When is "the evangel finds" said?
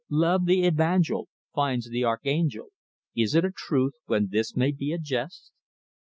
0.47-1.87